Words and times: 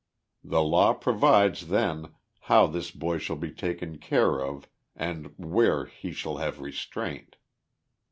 The 0.43 0.63
law 0.63 0.93
provides 0.95 1.67
then 1.67 2.07
how 2.49 2.65
this 2.65 2.89
boj' 2.89 3.19
shall 3.19 3.35
be 3.35 3.51
taken 3.51 3.99
care 3.99 4.39
of 4.43 4.67
and 4.95 5.27
where 5.37 5.85
he 5.85 6.11
shall 6.11 6.37
have 6.37 6.59
restraint. 6.59 7.35